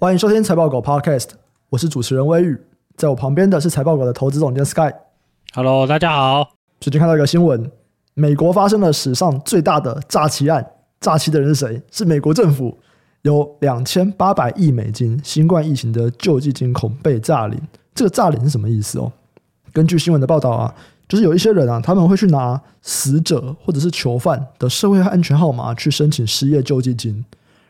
[0.00, 1.30] 欢迎收听财报狗 Podcast，
[1.70, 2.56] 我是主持人威宇，
[2.96, 4.92] 在我旁边的是财报狗的投资总监 Sky。
[5.52, 6.50] Hello，大家好。
[6.78, 7.68] 最近看到一个新闻，
[8.14, 10.64] 美国发生了史上最大的诈欺案，
[11.00, 11.82] 诈欺的人是谁？
[11.90, 12.78] 是美国政府，
[13.22, 17.60] 有两千八百亿美金新冠疫情的救济金恐被诈领。
[17.92, 19.10] 这个诈领是什么意思哦？
[19.72, 20.72] 根据新闻的报道啊，
[21.08, 27.24] 就是有一些人啊，他们会去拿死者或者是囚犯的社会安全号码去申请失业救济金，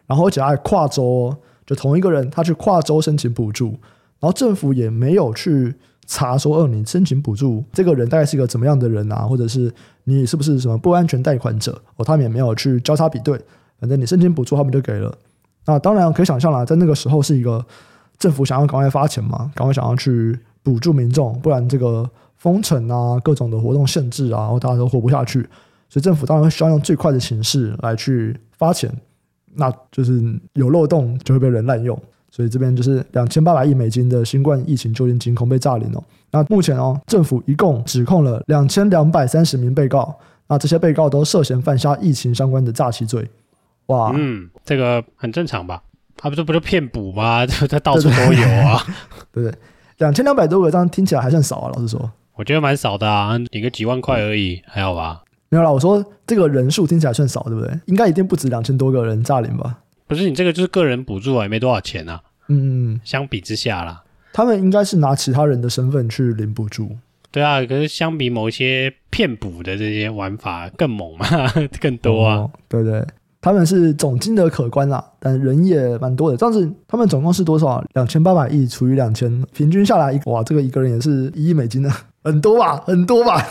[0.07, 1.39] 然后而且还跨州哦。
[1.69, 3.73] 就同一个人，他去跨州申请补助，
[4.21, 5.75] 然后政府也没有去
[6.07, 9.71] 查说，哦，你申请补助这个人大概是一个怎么样的人啊，或者是
[10.05, 11.79] 你是不是什么不安全贷款者？
[11.97, 13.39] 哦，他们也没有去交叉比对，
[13.79, 15.15] 反正你申请补助，他们就给了。
[15.67, 17.63] 那当然可以想象啦，在那个时候是一个
[18.19, 22.09] 政府想要赶快发钱嘛，赶快想要去补助民众，不然这个
[22.39, 25.43] 封城啊，各种的活动限制啊，然后大家都活不下去，
[25.91, 28.91] 所以政府当然会需要用最快的形式来去发钱。
[29.55, 30.23] 那就是
[30.55, 36.03] 有漏洞就会被人滥用，所以这边就是两千八百亿美金的新冠疫情救援金恐被炸领哦。
[36.31, 40.15] 那目前哦，政府一共指控了两千两百三十名被告，
[40.47, 43.27] 那这些被告都涉嫌犯下疫情相关的诈欺罪。
[43.87, 45.83] 哇，嗯，这个很正常吧？
[46.17, 47.47] 他不是不是骗补吗？
[47.47, 48.83] 这 这到处都有啊，
[49.33, 49.59] 对不对？
[49.99, 51.73] 两千两百多个，这样听起来还算少啊。
[51.75, 55.23] 老实说，我觉得蛮少的啊，领个几万块而已，还好吧？
[55.51, 57.71] 没有啦，我说这个人数听起来算少，对不对？
[57.87, 59.79] 应该一定不止两千多个人诈领吧？
[60.07, 62.21] 不是，你这个就是个人补助啊，也没多少钱啊。
[62.49, 66.91] 嗯嗯，相比之下啦，他们应该是拿其他人的身份去领补助。
[67.31, 71.27] 对啊，可是相比某些骗补的这些玩法更猛嘛，
[71.79, 72.37] 更多啊。
[72.37, 73.07] 哦、对对，
[73.43, 76.37] 他们是总金额可观啦，但人也蛮多的。
[76.39, 77.85] 这样子，他们总共是多少？
[77.93, 81.91] 两千八百亿除以两千，平均下来，哇，这个一个人也是一亿美金呢，
[82.25, 82.79] 很多吧？
[82.87, 83.47] 很多吧？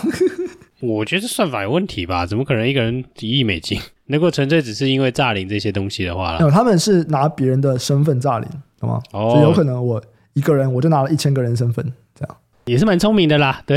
[0.80, 2.24] 我觉得这算法有问题吧？
[2.24, 3.80] 怎么可能一个人一亿美金？
[4.06, 8.48] 如果纯粹只是因为诈领这些东西的话，没有，他们是拿别人的身份诈领，
[8.78, 9.00] 懂吗？
[9.12, 10.02] 哦，所以有可能我
[10.34, 11.84] 一个人我就拿了一千个人身份，
[12.14, 13.62] 这样也是蛮聪明的啦。
[13.66, 13.76] 对，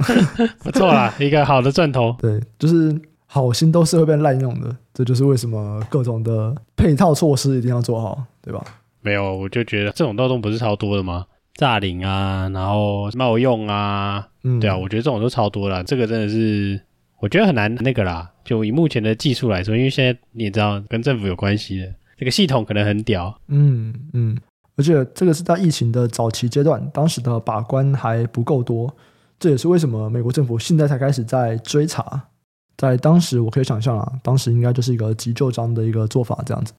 [0.62, 2.14] 不错啦，一个好的赚头。
[2.18, 8.62] 对，就是好心都是会被滥用的，这就是为什么各种的配套措施一定要做好，对吧？
[9.02, 11.26] 没有，我就觉得这种漏洞不是超多的吗？
[11.56, 14.28] 诈领啊，然后冒用啊。
[14.44, 16.80] 嗯，对啊，我觉得这种都超多了，这个真的是
[17.20, 18.30] 我觉得很难那个啦。
[18.44, 23.36] 就以目前的技术来说，因为现在你也知道跟政府有关系的，这个系统可能很屌。
[23.48, 24.38] 嗯嗯，
[24.76, 28.94] 而且这个是在疫情的早期阶段，当时的把关还不够多，
[29.40, 32.28] 这也是为什么美国政府现在才开始在追查。
[32.76, 36.72] 在当时我可以想象啊，当时应该就是一个急救章的一个做法，这样子。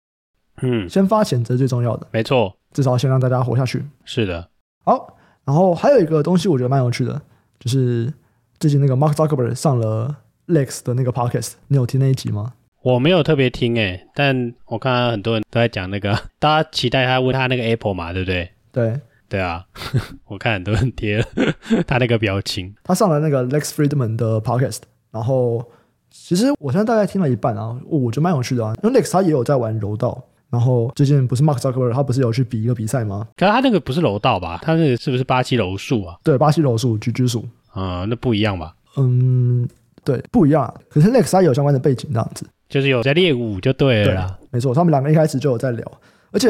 [0.61, 3.83] 嗯，先发钱这是最重要的，没错，至少先让大家活下去。
[4.05, 4.47] 是的，
[4.87, 7.21] 好，然后还有一个东西我觉得蛮有趣的。
[7.59, 8.13] 就是
[8.57, 10.15] 最近那个 Mark Zuckerberg 上了
[10.47, 12.53] Lex 的那个 podcast，你有听那一集吗？
[12.83, 18.49] 我没有特别听诶、欸，但我看到很多人都在讲那个， 大家期待他问他那个 Apple 嘛，对不对？
[18.71, 18.97] 对
[19.27, 19.65] 对啊，
[20.27, 21.25] 我看很多人贴了
[21.85, 22.73] 他那个表情。
[22.85, 24.79] 他上了那个 Lex Friedman 的 podcast，
[25.11, 25.65] 然后
[26.09, 30.23] 其实我现在大概听了一半啊，我觉得蛮有趣的啊，因为 Lex 他也有在玩柔道。
[30.49, 33.27] 然后最近不是 Mark Zuckerberg 他不是有去比一个比赛吗？
[33.35, 34.59] 可是他那个不是柔道吧？
[34.61, 36.15] 他那个是不是巴西柔术啊？
[36.23, 37.45] 对，巴西柔术、狙击术。
[37.71, 38.73] 啊、嗯，那不一样吧？
[38.95, 39.67] 嗯，
[40.03, 40.73] 对，不一样。
[40.89, 44.37] 可是 Lex 他有相关的背景，这样子就是有在练武就对了啦。
[44.39, 45.85] 对，没错，他们两个一开始就有在聊，
[46.31, 46.49] 而且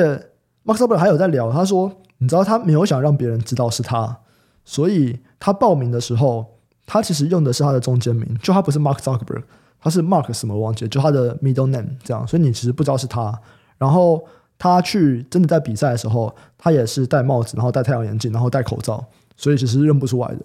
[0.64, 1.52] Mark Zuckerberg 还有在聊。
[1.52, 4.18] 他说，你知道他没有想让别人知道是他，
[4.64, 6.46] 所以他报名的时候，
[6.86, 9.44] 他其实用的是他的中间名，就他不是 Mark Zuckerberg，
[9.82, 13.38] 他是 Mark 什么忘记了，就他的 middle name 这样，所以你其实不知道是他。
[13.78, 14.24] 然后
[14.58, 19.04] 他去真的在比赛的时候，他也是戴帽子，然后戴太阳眼镜，然后戴口罩，
[19.36, 20.40] 所以其实认不出来的。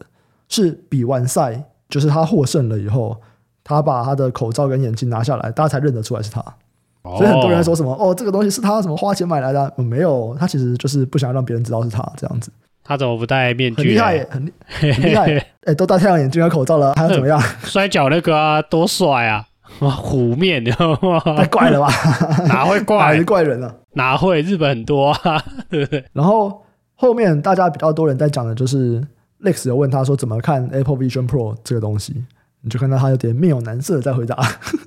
[0.49, 3.17] 是比完赛，就是他获胜了以后，
[3.65, 6.41] 他把他的口罩跟眼镜拿下来，大家才认得出来是他。
[7.03, 9.73] 哦、所以很多人说什么哦，这个东西是他什么花钱买来的？
[9.79, 12.53] 嗯、没有，他其实就是不想让别人知道是他这样子。
[12.85, 13.83] 他怎么不戴面具？
[13.83, 15.35] 很厉害，很很厉害。
[15.35, 17.41] 哎、欸，都戴太阳眼镜和口罩了，还要怎么样？
[17.65, 19.47] 摔跤那个啊，多帅啊！
[19.81, 21.19] 虎面，你知道吗？
[21.37, 21.89] 太怪了吧？
[22.49, 22.99] 哪会怪？
[22.99, 23.75] 哪是怪人啊？
[23.95, 24.41] 哪会？
[24.43, 26.05] 日本很多啊， 对不对？
[26.13, 26.63] 然后
[26.95, 29.03] 后面大家比较多人在讲的就是
[29.43, 32.25] Lex 有问他说怎么看 Apple Vision Pro 这个东西，
[32.61, 34.39] 你就看到他有点面有难色在回答，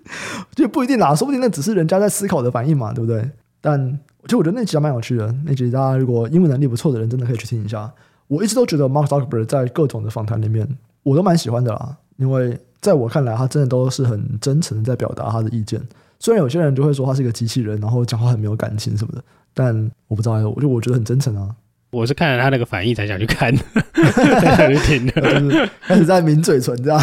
[0.55, 3.29] 就不一定啦，说不定那只是人家在思考的反应嘛，对不对？
[3.61, 7.91] 但其实我觉得那集还蛮有趣的，那集大家如果英文能力不错的人，真的可以去听一下。
[8.27, 10.67] 我一直都觉得 Mark Zuckerberg 在各种的访谈里面，
[11.03, 12.57] 我都蛮喜欢的啦，因为。
[12.81, 15.81] 在我看来，他真的都是很真诚的在表达他的意见。
[16.19, 19.23] 虽然有些人就会说他是一个机器人，然后讲话很没有感情什么的，
[19.53, 21.49] 但我不知道，我就我觉得很真诚啊。
[21.91, 23.55] 我是看了他那个反应才想去看，
[23.93, 26.99] 才想去听的，就是开始在抿嘴唇这样。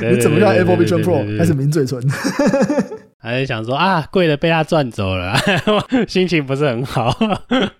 [0.00, 1.38] 你怎么看 Apple Vision Pro？
[1.38, 2.00] 开始抿嘴唇。
[3.18, 5.36] 还是想说啊，贵的被他赚走了，
[6.08, 7.14] 心情不是很好。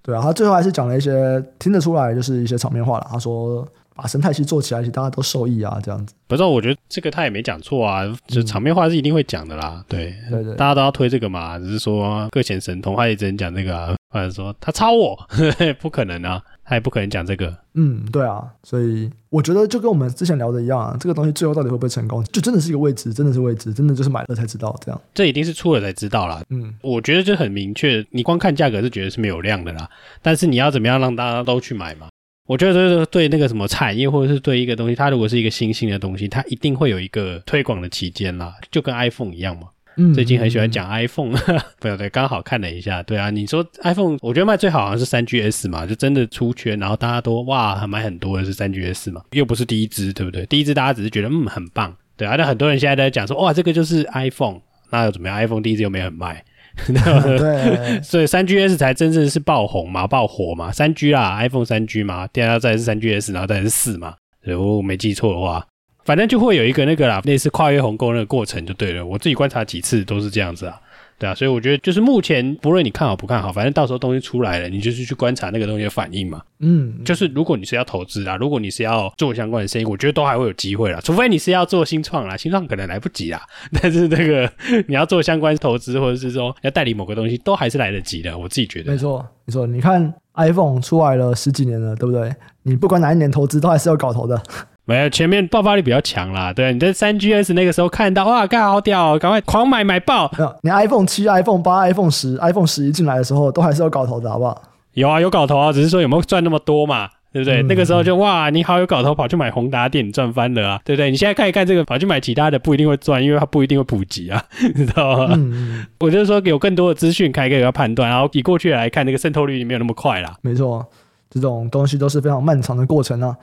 [0.02, 3.06] 对啊，他最后还是讲了一些听得出来，就是一些场面话了。
[3.10, 3.66] 他说。
[4.00, 6.14] 把生态系做起来，其大家都受益啊，这样子。
[6.26, 9.74] 不是，我觉得这个他也没讲错啊，就场面话是一定会讲的啦。
[9.76, 15.18] 嗯、对，对对，大家都要推这个嘛，只是说各显神通，他也只能讲这个啊，或者说他抄我，
[15.80, 17.54] 不可能啊，他也不可能讲这个。
[17.74, 25.00] 嗯，对啊，所以我觉得就跟我们之前聊的一样啊，这个东西最后到底会不会成功，就真的是一个未知，真的是未知，真的就是买了才知道这样。
[25.12, 26.40] 这一定是出了才知道啦。
[26.48, 29.90] 嗯，我觉得就很明确，你光看价格是觉得是没有量的啦，
[30.22, 32.08] 但是你要怎么样让大家都去买嘛？
[32.46, 39.68] 我觉得这是对那个什么产业，或者是对一个东西，它如果是一个新兴的东西，它一定会有一个推广的期间啦，就跟 iPhone 一样嘛。
[39.96, 41.32] 嗯，最近很喜欢讲 iPhone，
[41.80, 50.46] 对对，刚好看了一下，对啊，你说 iPhone，我觉得卖最好好像是三 GS 嘛，就真的出圈，然后大家都哇，还买很多的是三 GS 嘛，又不是第一支，对不对？
[50.46, 54.60] 第一支大家只是觉得嗯很棒，对啊，那很多人现在都在讲说哇，这个就是 iPhone，
[54.90, 56.44] 那又怎么样？iPhone 第一支又没很卖。
[56.86, 65.66] 对，所以三 GS 才真正是爆红嘛，爆火嘛，三 G 啦，iPhone 三 G 嘛，第二再是三 GS，然后再是四嘛，如果我没记错的话，
[66.04, 69.04] 反正就会有一个那个啦，类似跨越鸿沟那个过程就对了。
[69.04, 70.80] 我自己观察几次都是这样子啊。
[71.20, 76.40] 对啊，所以我觉得就是目前不论你看好不看好，反正到时候东西出来了，你就是去观察那个东西的反应嘛。
[76.60, 80.98] 嗯，就是如果你是要投资啊，如果你是要做相关的生意，我觉得都还会有机会啦。
[81.04, 83.42] 除非你是要做新创啦，新创可能来不及啦。
[83.82, 84.50] 但是这个
[84.88, 88.38] 你要做相关投资，或者是说要代理某个东西，都还是来得及的。
[88.38, 88.90] 我自己觉得。
[88.90, 89.66] 没错，没错。
[89.66, 92.34] 你看 iPhone 出来了十几年了，对不对？
[92.62, 94.42] 你不管哪一年投资，都还是要搞头的。
[94.90, 96.52] 没有，前面爆发力比较强啦。
[96.52, 100.28] 对，你在三 GS 那个时候看到哇，干好屌，赶快狂买买爆。
[100.36, 104.60] 没有，你 iPhone 七、iPhone 八、iPhone 十、iPhone 十一进来的时候，都还是有搞头的，好不好？
[104.94, 107.62] 有啊，有搞头啊，只是说有没有赚那么多嘛，对不对？
[107.62, 111.08] 嗯、那个时候就哇，你好有搞头，跑去买宏达电，赚翻了啊，对不对？
[111.08, 114.42] 你现在看一看这个，跑去买其他的不一定会赚，因为它不一定会普及啊，
[114.74, 115.34] 你知道吗？
[115.36, 120.34] 嗯、我就是说有更多的资讯，可以给他判断，然后以过去来看，那个渗透率没有那么快啦。
[120.42, 120.84] 没错，
[121.30, 123.36] 这种东西都是非常漫长的过程啊。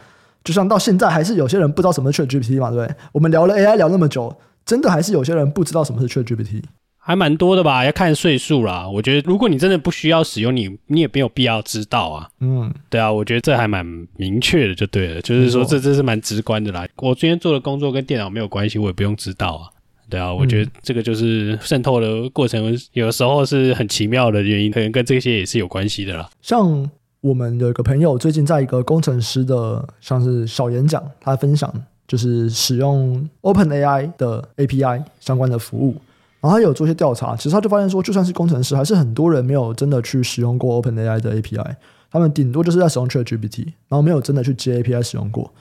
[0.48, 2.96] 就像到现在还是有些人不知道什么是 ChatGPT 嘛，对不对？
[3.12, 4.34] 我们聊了 AI 聊那么久，
[4.66, 6.64] 真的还是有些人不知道什么是 ChatGPT，
[6.98, 7.84] 还蛮多的吧？
[7.84, 8.88] 要看岁数啦。
[8.88, 12.30] 我觉得如果你真的不需要使用你，你你也没有必要知道啊。
[12.40, 13.86] 嗯，对啊，我觉得这还蛮
[14.16, 15.22] 明确的，就对了。
[15.22, 16.88] 就是说这这是蛮直观的啦。
[16.96, 19.68] 我今天做的工作跟电脑没有关系，我也不用知道啊。
[20.10, 26.30] 对啊，我觉得这个就是渗透的过程，有时候是很奇妙的原因，可能跟这些也是有关系的啦。
[26.42, 26.90] 像。
[27.28, 31.72] 我们有一个朋友最近在一个工程师的像是小演讲，他分享
[32.08, 35.94] 就是使用 OpenAI 的 API 相关的服务，
[36.40, 41.76] 然后他有做一些调查，其实他就发现说，就算是工程师，还是很多人没有真的去使用过 OpenAI 的 API，
[42.10, 45.52] 他们顶多就是在使用 ChatGPT，然后没有真的去接 API 使用过，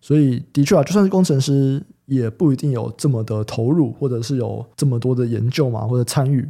[0.00, 6.48] 所以的确啊，就算是工程师，也不一定有这么的投入，或者是有这么多的研究嘛，或者参与，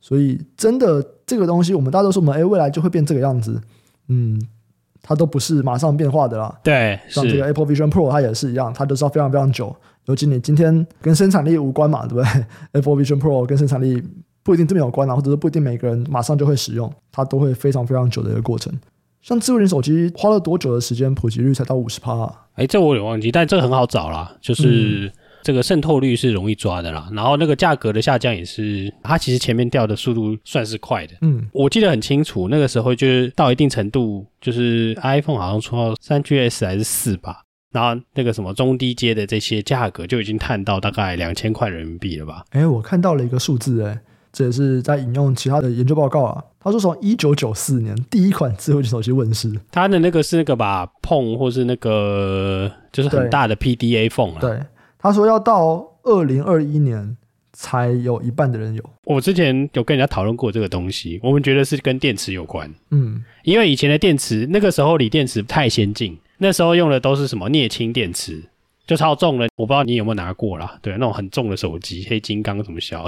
[0.00, 3.60] 所以真的这个东西，我们大多数我们哎，未来就会变这个样子。
[4.08, 4.40] 嗯，
[5.02, 6.58] 它都不是马上变化的啦。
[6.62, 9.74] 对，像这个 Apple Vision Pro，它也是一样，它都是要非常非常久。
[10.06, 12.44] 尤其你今天跟生产力无关嘛，对不对？
[12.72, 14.02] Apple Vision Pro 跟生产力
[14.42, 18.72] 不一定这么有关啊，或者是不一定每个人马上就会使用，它都会非常非常久的一个过程。
[19.22, 22.30] 像智慧型手机花了多久的时间，普及率才到五十趴？
[22.54, 25.06] 哎，这我有点忘记，但这个很好找啦，就是。
[25.06, 25.12] 嗯
[25.44, 31.12] 这个渗透率是容易抓的啦，然后那个价格的下降也是，它其实前面掉的速度算是快的。
[31.20, 42.42] 嗯，我记得很清楚，那个时候就是到一定程度，就是 iPhone 好像出到三 GS 还是四吧，然后那个什么中低阶的这些价格就已经探到大概两千块人民币了吧？
[42.50, 44.00] 哎，我看到了一个数字，哎，
[44.32, 46.42] 这也是在引用其他的研究报告啊。
[46.58, 54.38] 他说从一九九四年第一款智慧型手机问世，他的那个是那个吧，碰或是那个就是很大的 PDA phone 啊。
[54.40, 54.58] 对。
[55.04, 57.14] 他说要到二零二一年
[57.52, 58.82] 才有一半的人有。
[59.04, 62.72] 我之前有跟人家讨论过这个东西，我们觉得是跟电池有关。
[62.90, 68.42] 嗯，因为以前的电池那个时候锂电池太先进，那时候用的都是什么镍氢电池，
[68.86, 69.46] 就超重了。
[69.56, 73.06] 我不知道你有没有拿过啦，对，那种很重的手机，黑金刚什么小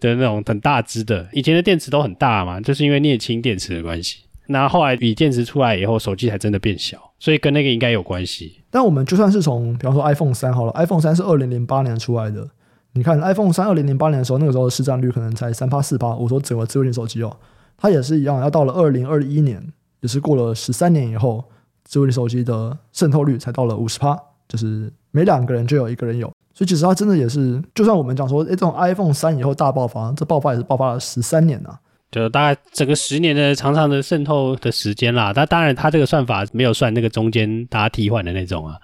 [0.00, 4.20] 的 那种很大只的，以前的电池都很大嘛，就是因为镍氢电池的关系。
[4.46, 8.59] 那后来锂电池出来以后，手机才真的变小，所以跟那个应该有关系。
[8.70, 12.46] 但我们就算是从，比方说 iPhone 三好了，iPhone 三是二零零八年出来的，
[12.92, 16.14] 你看 iPhone 三二零零八年的时候，那个时候的市占率可能才三趴四趴。
[16.14, 17.36] 我说整个智慧型手机哦，
[17.76, 19.60] 它也是一样，要到了二零二一年，
[20.00, 21.44] 也是过了十三年以后，
[21.84, 24.16] 智慧型手机的渗透率才到了五十趴，
[24.48, 26.30] 就是每两个人就有一个人有。
[26.54, 31.76] 所以其实它真的也是，就算我们讲说，诶，这种 iPhone 三以后大爆发，这爆发也是爆发了十三年呐。
[32.10, 38.76] 就大概整个十年的长长的渗透的时间啦，但当然它这个算法没有算那个中间大家替换的那种啊，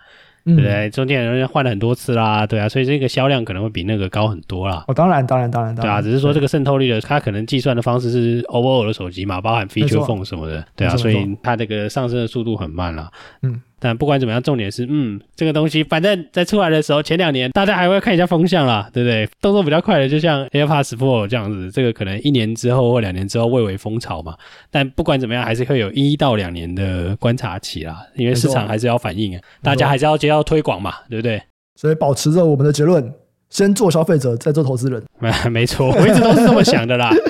[0.45, 0.89] 对不对？
[0.91, 4.85] 中间人换了很多次啦，对啊，所以这个销量可能会比那个高很多啦。
[4.87, 13.11] 哦，当然，当然，当然，当然，对啊，只是说这个渗透率的，它可能计算的方式是 overall 的手机嘛，包含 feature phone 什么的，对啊，所以它这个上升的速度很慢啦。
[13.43, 13.61] 嗯。
[13.79, 19.29] 但不管怎么样，重点是，嗯，这个东西反正在出来的时候，前两年大家还会看一下风向啦，对不对？
[19.41, 24.35] 动作比较快的，就像 AirPods Pro 这样子，这个可能一年之后或两年之后蔚为风潮嘛。
[24.71, 31.43] 但不管怎么样，还是会有一到两年的观察期啦，因为市场还是要反应啊，大家还是要接到推广嘛，对不对？
[31.75, 33.13] 所以保持着我们的结论，
[33.51, 35.03] 先做消费者，再做投资人。
[35.51, 37.11] 没错，我一直都是这么想的啦。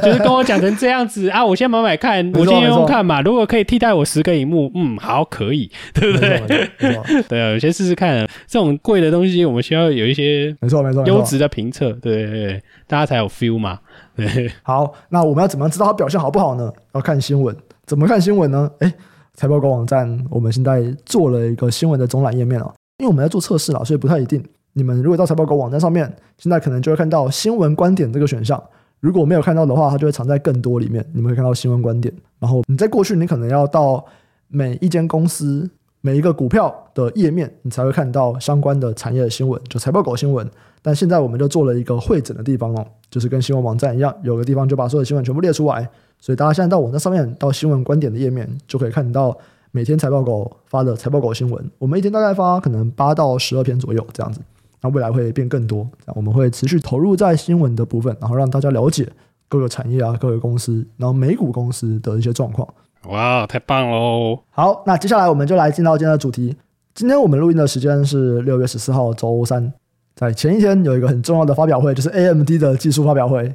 [0.00, 3.20] 就是跟我讲成这样子啊，我先买买看，我先用用看嘛。
[3.20, 6.70] 如果可以替代我十个荧幕，嗯，好，可以，对不对？
[7.28, 8.24] 对啊，我先试试看。
[8.46, 13.80] 这种贵的东西，我们需要有一些没错没错优质的评测，对对对，大家才有 feel 嘛。
[14.14, 16.72] 对，好，那我们要怎么样知道它表现好不好呢？
[16.94, 17.54] 要看新闻，
[17.86, 18.70] 怎么看新闻呢？
[18.78, 18.92] 哎，
[19.34, 24.40] 财报狗网站，我们现在做了一个新闻的总览页面哦，因为我们在做测试了，所以不太一定。
[24.78, 26.04] 你们如果到财报狗网站上面，
[26.36, 28.62] 现在可能就会看到新闻观点这个选项。
[29.00, 31.02] 如果没有看到的话，它就会藏在更多里面。
[31.14, 34.04] 你们会看到新闻观点，然后你在过去，你可能要到
[34.48, 35.70] 每一间公司、
[36.02, 40.46] 每一个股票的页面，你才会看到相关的产业的新闻，就财报狗新闻。
[40.82, 45.88] 但现在我们就做了一个汇整的地方哦，就是跟新闻网站一样，有个地方就把所有新闻全部列出来。
[46.20, 49.34] 所以大家现在到网站上面，到新闻观点的页面，就可以看到
[49.70, 51.70] 每天财报狗发的财报狗新闻。
[51.78, 54.40] 我们一天大概发可能八到十二篇左右这样子。
[54.80, 59.08] 那未来会变更多，我们会持续投入在新闻的部分，然后让大家了解
[59.48, 62.66] 各个产业啊、各个公司，然后美股公司的一些状况。
[63.08, 64.40] 哇，太棒喽！
[64.50, 66.56] 好，那接下来我们就来进到今天的主题。
[66.94, 69.72] 今天我们录音的时间是六月十四号周三，
[70.14, 73.54] 在前一天有一个很重要的发表会，就是 AMD 的技术发表会。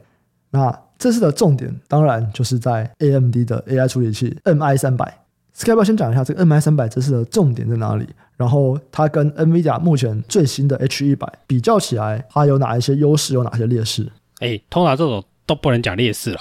[0.52, 5.18] 那这次的重点当然就是在 AMD 的 AI 处理器 MI 三百。
[5.54, 8.08] Skype 先讲一下这个 MI 三百这次的重点在哪里？
[8.42, 14.12] 然后它跟 NVIDIA 目前最新的 H 一百比较起来，它有哪一些优势，有哪些劣势？
[14.40, 16.40] 哎，通常这种都不能讲劣势了，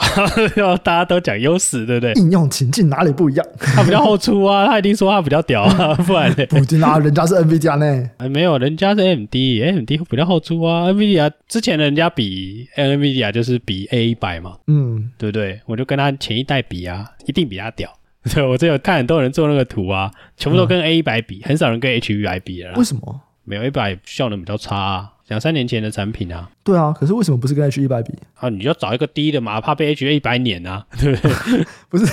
[0.56, 2.14] 要 大家都讲优势，对不对？
[2.14, 3.46] 应用情境哪里不一样？
[3.58, 6.46] 它比较后出啊，他一定说它比较屌啊， 不然呢？
[6.46, 8.10] 不一定啊，人家是 NVIDIA 呢。
[8.16, 10.88] 哎，没有，人家是 AMD，AMD 比较后出啊。
[10.90, 15.60] NVIDIA 之前人家比 NVIDIA 就是比 A 一百嘛，嗯，对不对？
[15.66, 17.92] 我就跟他前一代比啊，一定比他屌。
[18.34, 22.74] 对，我这有看很多人做那个图啊，全部都跟 A 一百比，嗯、很少人跟 H 一百比了。
[22.74, 23.20] 为什么？
[23.44, 26.50] 没有 A 一百效能比较差啊，两三年前的产品啊。
[26.62, 28.12] 对啊，可是为什么不是跟 H 一百比？
[28.34, 31.64] 啊，你就找一个低的嘛，怕被 H 一百碾啊， 对不对？
[31.88, 32.06] 不是，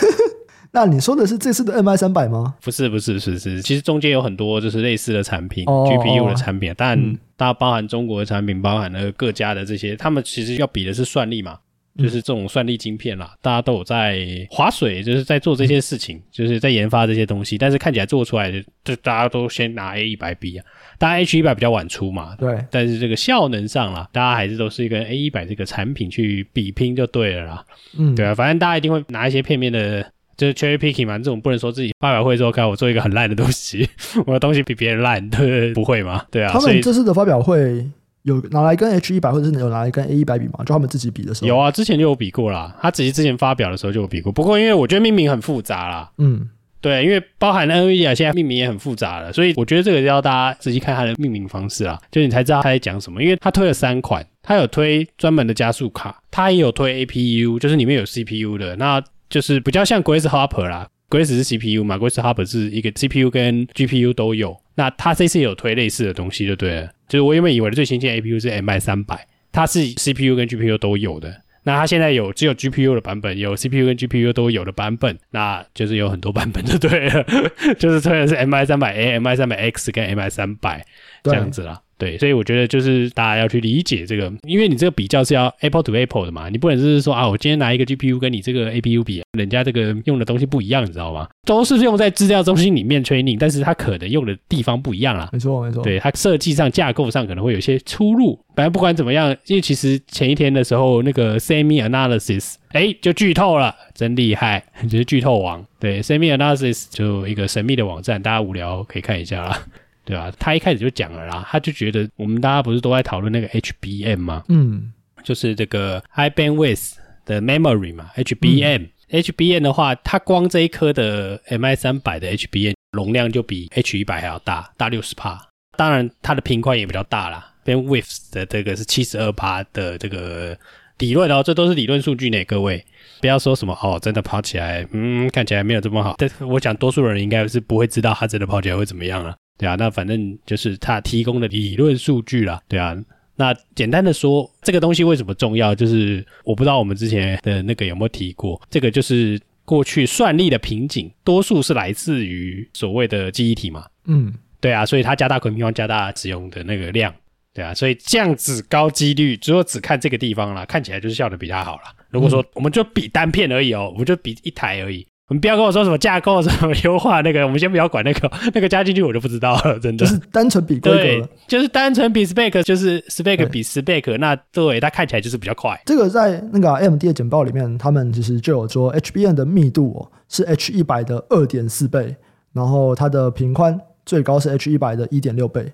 [0.72, 2.56] 那你说的是这次的 MI 三百吗？
[2.64, 11.60] 不是，不是，是是，其实中间有很多就是类似的产品、哦、GPU 的产品，但它包含中国的产品，包含了各家的这些，他们其实要比的是算力嘛。
[11.98, 17.58] 就是这种算力晶片啦，大家都有在划水，就是在做这些事情，就是在研发这些东西。
[17.58, 20.66] 但是看起来做出来的，就大家都先拿 A 一百比啊，
[20.98, 22.36] 当然 H 一百比较晚出嘛。
[22.38, 22.64] 对。
[22.70, 27.66] 但是这个效能上啦，大家还是都是跟 A 一百这个产品去比拼就对了啦。
[27.98, 33.90] 嗯，对啊，反正大家一定会拿一些片面的，就是 cherry picking 嘛，这种不能说自己发表会之后看我做一个很烂的东西，
[34.28, 36.26] 我的东西比别人烂，对，不会嘛？
[36.30, 36.52] 对啊。
[36.52, 37.86] 他们这次的发表会。
[38.28, 40.60] 有拿来跟 H 一百或者是有拿来跟 A 一百比吗？
[40.60, 41.48] 就他们自己比的时候。
[41.48, 42.76] 有啊，之前就有比过啦。
[42.82, 44.32] 他自己之前发表的时候就有比过。
[44.32, 46.12] 不过因为我觉得命名很复杂啦。
[46.18, 46.50] 嗯，
[46.82, 53.24] 对，因为包含 NVIDIA 现在命名也很复杂了，所以我觉得这个要大家仔细看它的命名方式啦，就你才知道他在讲什么。
[53.24, 60.88] 因为他推了三款，他有推专门的加速卡，他也有推 APU，就是里面有 CPU 的，那就是比较像 Grace Hopper 啦。
[61.10, 64.60] Grace 是 CPU 嘛，Grace Hopper 是一个 CPU 跟 GPU 都有。
[64.76, 66.92] 那它这次有推类似的东西就对了。
[67.08, 71.42] 就是我原本以为的最新鲜 APU 是 MI 三百，它是 CPU 跟 GPU 都有的。
[71.64, 77.26] 那它现在有只有 GPU 的版本，有 CPU 跟 GPU 都有的版本，那就是有很多版本就对了。
[77.80, 80.86] 就是推的是 MI 三百 A、MI 三百 X 跟 MI 三百
[81.24, 81.82] 这样子啦。
[81.98, 91.28] 对，所以我觉得就是大家要去理解这个，因为你这个比较是要 Apple to Apple 的嘛，你不能就是说啊，我今天拿一个 GPU 跟你这个 APU 比，人家这个用的东西不一样，你知道吗？
[91.46, 95.30] 都是用在资料中心里面 training，但是它可能用的地方不一样啦。
[95.34, 95.84] 没错，没错。
[95.84, 98.40] 对，它设计上、架构上可能会有些出入。
[98.56, 105.64] 反正不管怎么样，因为其实前一天的时候，那个 SemiAnalysis 哎就剧透了，真厉害，就是剧透王。
[105.80, 109.60] 对，SemiAnalysis 就一个神秘的网站，大家无聊可以看一下啦。
[110.08, 114.42] 对啊，他一开始就讲了啦，他就觉得我们大家不是都在讨论那个 HBM 吗？
[114.48, 116.94] 嗯，就是这个 High Bandwidth
[117.26, 118.88] 的 Memory 嘛，HBM。
[119.10, 125.46] 嗯、HBM 的话，它光这一颗的 MI 三百的 HBM 容量就比 H 一百还要大，大六十帕。
[125.76, 127.54] 当然，它的频宽也比较大啦。
[127.66, 130.58] Bandwidth 的这个是七十二帕的这个
[131.00, 132.82] 理论哦，这都是理论数据呢，各位
[133.20, 136.16] 不要说什么哦，真的跑起来，嗯，看起来没有这么好。
[136.18, 139.36] 但我想多数人应该是不会知道它真的跑起来会怎么样了。
[139.58, 142.96] 对啊，那反正就是他提供的理论数据啦，对啊。
[143.40, 145.76] 那简单的说，这个东西为什么重要？
[145.76, 153.86] 就是我不知道我们之前的那个有没有提过，这个就是过去算力的瓶颈，多数是来自于所谓的记忆体嘛。
[154.06, 157.14] 嗯，对啊，所以它加大可平方，加大使用的那个量，
[157.54, 161.94] 对啊，所以这样子高几率，如果只看这个地方啦，看起来就是效的比较好啦。
[162.10, 165.06] 如果说我们就比单片而已哦，我们就比一台而已。
[165.30, 170.06] 我们不要跟我说什么架构什么优化那个， 我们先不要管那个， 那个加进去我就不知道了，真的。
[170.06, 175.78] 就是单纯比规格，就是单纯比 spec，就是 spec 比 spec，那对它看起来就是比较快。
[175.86, 182.16] 这个在那个 AMD 的简报里面，他们其实就有说 HBN 的密度哦是 H 一百的二点四倍，
[182.54, 185.72] 然后它的频宽最高是 H 一百的一点六倍。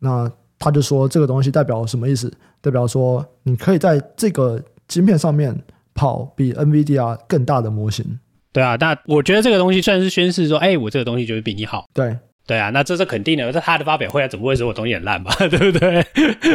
[0.00, 2.32] 那他就说这个东西代表什么意思？
[2.60, 5.56] 代表说你可以在这个晶片上面
[5.94, 8.18] 跑比 NVIDIA 更大的模型。
[8.56, 11.84] 对啊，那我觉得这个东西算是宣示说，哎，我这个东西就是比你好。
[11.92, 13.52] 对，对啊，那这是肯定的。
[13.52, 15.30] 这他的发表会啊，怎么会说我东西很烂吧？
[15.50, 16.02] 对不对？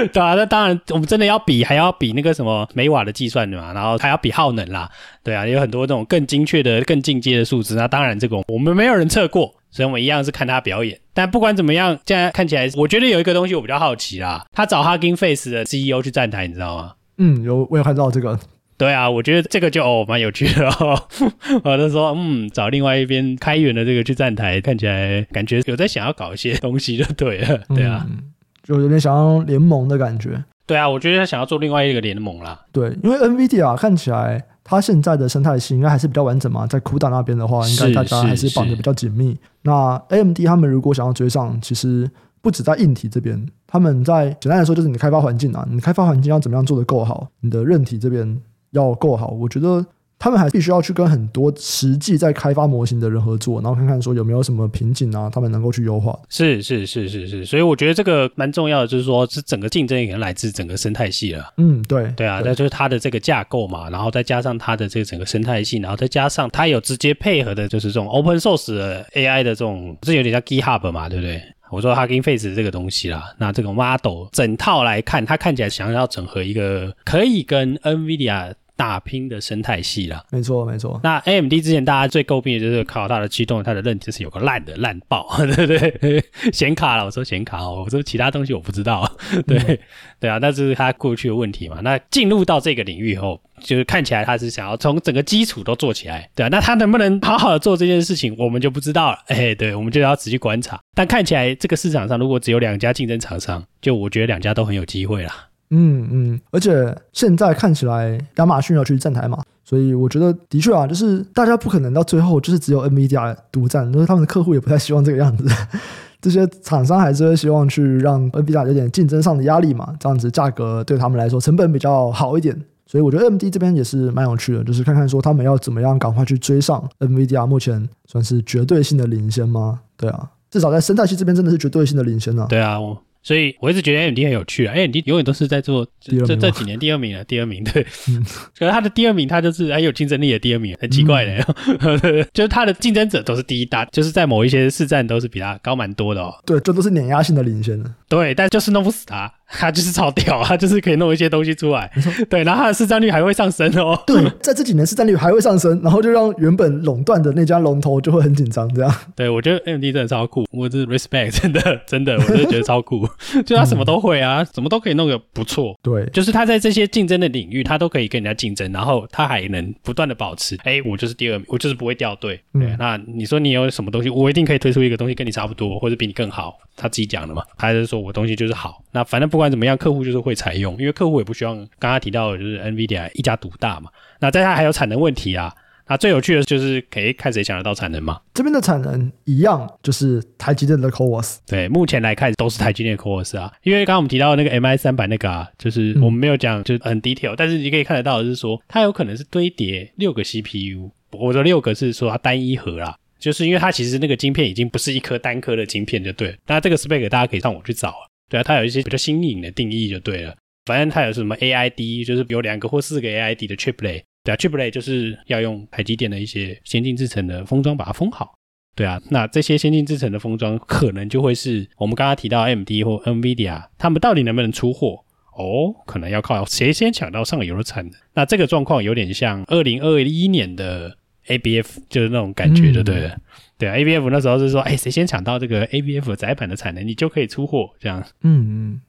[0.08, 4.90] 对啊，那当然，我们真的要比，还要比那个什么每瓦的计算的嘛，然后还要比耗能啦。
[5.24, 7.76] 对啊，有很多这种更精确的、更进阶的数值。
[7.76, 11.00] 那当然，这个我们没有人测过，所以我们一样是看他表演。
[11.14, 14.44] 但不管怎么样，现在看起来，我觉得有一个东西我比较好奇啦。
[14.52, 16.94] 他找 Hugging Face 的 CEO 去站台，你知道吗？
[17.20, 18.40] 嗯，有，我有看到这个。
[18.82, 21.00] 对啊，我觉得这个就哦蛮有趣的哦。
[21.64, 27.60] 我就说，嗯，找另外一边开源的这个去站台，看起来感觉有在想要搞一些东西就对了。
[27.76, 28.18] 对啊，嗯、
[28.64, 30.44] 就有点想要联盟的感觉。
[30.66, 32.60] 对啊，我觉得他想要做另外一个联盟啦。
[32.72, 39.38] 对，因为 NVIDIA 看起来它现在的生态系应该还是比较完整嘛，在 CUDA 那边的话，应该大家还是绑得比较紧密。
[39.62, 42.10] 那 AMD 他们如果想要追上，其实
[42.42, 48.42] 不止在硬体这边，他们在简单来说就是你的开发环境啊，你开发环境要怎么样做得够好，你的韧体这边。
[48.72, 49.86] 要够好，我觉得
[50.20, 56.18] 他们还必须要去跟很多实际在开发模型的人合作，然后看看说有没有什么瓶颈啊，他们能够去优化。
[56.30, 61.52] 是是是是是，所以我觉得这个蛮重要的，就是说是整个竞争也可能来自整个生态系了。
[61.58, 71.42] 嗯，对对啊，那就是它的这个架构嘛，然后再加上它的这个整个生态系，然后再加上它有直接配合的，就是这种 open source 的 AI 的这种，这有点像 GitHub 嘛，对不对？
[71.72, 81.00] 我说 Hugging Face 这个东西啦，那这个 model 整套来看，它看起来想要整合一个可以跟 NVIDIA 打拼的生态系啦，没错没错。
[81.04, 86.24] 那 AMD 之前大家最诟病的就是靠它的驱动，它的韧体是有个烂的烂爆， 对不对？
[86.52, 89.08] 显卡了，我说显卡哦，我说其他东西我不知道，
[89.46, 89.78] 对、嗯、
[90.20, 91.80] 对啊，那这是它过去的问题嘛。
[91.84, 96.50] 那进入到这个领域以后，就是看起来他是想要从整个基础都做起来，对啊。
[96.50, 99.20] 那他能不能好好的做这件事情，我们就不知道了。
[99.30, 100.80] 哎，对，我们就要仔细观察。
[100.96, 105.50] 但看起来这个市场上如果只有两家竞争厂商，就我觉得两家都很有机会啦。
[105.72, 115.46] 嗯嗯，而且现在看起来亚马逊要去站台嘛，所以我觉得的确啊，就是大家不可能到最后就是只有 NVIDIA 独占，就是他们的客户也不太希望这个样子，
[116.22, 122.56] 这些厂商还是会希望去让 NVIDIA 有点竞争上的压力嘛，这样子价格对他们来说成本比较好一点，
[122.86, 129.80] 所以我觉得 AMD 这边也是蛮有趣的，就是看看说他们要怎么样赶快去追上 NVIDIA，目前算是绝对性的领先吗？
[129.96, 132.46] 对啊，至少在生态系这边真的是绝对性的领先啊。
[132.50, 132.78] 对啊。
[132.80, 137.86] 我所以我一直觉得 AMD 很有趣啊，AMD 永远都是在做这这几年第二名了，第二名对。
[138.10, 138.24] 嗯、
[138.58, 146.34] 可是他的第二名，他就是很有竞争力的第二名，很奇怪的，嗯、 就是他的竞争者都是第一大，就是在某一些市占都是比他高蛮多的哦。
[146.46, 147.94] 对，这都是碾压性的领先的。
[148.10, 149.32] 对，但就是弄不死他。
[149.60, 151.92] 他就是超屌，他就是可以弄一些东西出来，
[152.30, 154.02] 对，然后他的市占率还会上升哦。
[154.08, 158.94] 对，在这几年市占率还会上升，然后就让原本垄断的那家龙头就会很紧张，这样。
[159.16, 163.08] 对，我觉得 AMD 真的超酷，我是 respect， 真的真的，我真的觉得超酷，
[163.46, 165.78] 就他什么都会啊，什么都可以弄个不错。
[165.84, 172.40] 对，就是他在这些竞争的领域，他都可以跟人家竞争，然后他还能不断的保持，哎，我就是第二名，我就是不会掉队。
[172.54, 176.58] 对，那你说你有什么东西，我一定可以推出一个东西跟你差不多，或者比你更好。
[176.78, 178.82] 他自己讲的嘛，还是说我东西就是好？
[178.92, 180.22] 那反正不管怎么样，客户就是。
[180.22, 183.90] 会采用，因为客户也不希望刚刚提到的就是 NVIDIA 一家独大嘛。
[184.20, 185.52] 那在它还有产能问题啊。
[185.88, 188.22] 那最有趣的就是可以看谁抢得到产能嘛。
[188.36, 191.38] 这边的产能一样，就是台积电的 CoWoS。
[191.48, 193.52] 对，目前来看都是台积电的 CoWoS 啊。
[193.64, 200.92] 因为刚刚我们提到的那个 MI 三百那个啊，就是我们没有讲，就是很 detail，、嗯、但是你可以看得到的是说，它有可能是堆叠六个 CPU。
[201.14, 206.36] 我的六个是说它单一核啦，就是因为它其实那个晶片已经不是一颗单颗的晶片就对了。
[206.46, 208.11] 那这个 spec 大家可以上网去找啊。
[208.32, 210.34] 对啊，它有一些比较新颖的定义就对了。
[210.66, 218.34] 反正它有什么 AID，就是有两个或四个 AID 的 chiplet，对啊，chiplet 就是要用台积电的一些先进制程的封装把它封好。
[218.74, 225.04] 对啊，那这些先进制程的封装可能就会是我们刚刚提到 AMD 或 NVIDIA，他们到底能不能出货？
[225.38, 227.94] 哦，可能要靠谁先抢到上游的产能。
[228.14, 230.96] 那这个状况有点像二零二一年的
[231.28, 233.10] ABF，就是那种感觉，就对了。
[233.10, 233.22] 嗯
[233.62, 238.04] 对啊，ABF 那时候是说，哎，谁先抢到这个 ABF 载板的产能，你就可以出货这样。
[238.24, 238.82] 嗯嗯。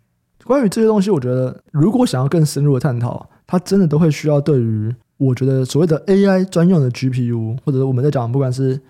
[0.45, 8.81] 关于这些东西，我觉得如果想要更深入的探讨，它真的都会需要对于我觉得所谓的 AI 专用的 GPU，或者我们在讲不管是